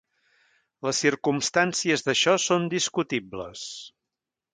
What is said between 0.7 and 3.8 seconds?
Les circumstàncies d'això són discutibles.